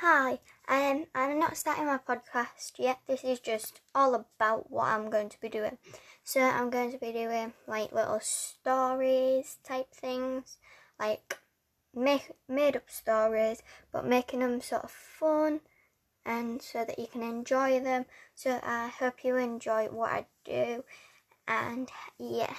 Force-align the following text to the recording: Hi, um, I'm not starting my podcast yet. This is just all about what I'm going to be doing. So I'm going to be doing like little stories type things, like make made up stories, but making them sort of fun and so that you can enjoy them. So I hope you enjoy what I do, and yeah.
Hi, 0.00 0.38
um, 0.68 1.06
I'm 1.12 1.40
not 1.40 1.56
starting 1.56 1.86
my 1.86 1.98
podcast 1.98 2.78
yet. 2.78 3.00
This 3.08 3.24
is 3.24 3.40
just 3.40 3.80
all 3.96 4.14
about 4.14 4.70
what 4.70 4.86
I'm 4.86 5.10
going 5.10 5.28
to 5.28 5.40
be 5.40 5.48
doing. 5.48 5.76
So 6.22 6.40
I'm 6.40 6.70
going 6.70 6.92
to 6.92 6.98
be 6.98 7.10
doing 7.10 7.52
like 7.66 7.90
little 7.90 8.20
stories 8.20 9.56
type 9.64 9.92
things, 9.92 10.58
like 11.00 11.38
make 11.92 12.30
made 12.48 12.76
up 12.76 12.88
stories, 12.88 13.64
but 13.90 14.06
making 14.06 14.38
them 14.38 14.60
sort 14.60 14.84
of 14.84 14.92
fun 14.92 15.62
and 16.24 16.62
so 16.62 16.84
that 16.84 17.00
you 17.00 17.08
can 17.08 17.24
enjoy 17.24 17.80
them. 17.80 18.04
So 18.36 18.60
I 18.62 18.86
hope 18.86 19.24
you 19.24 19.34
enjoy 19.34 19.86
what 19.86 20.12
I 20.12 20.26
do, 20.44 20.84
and 21.48 21.90
yeah. 22.20 22.54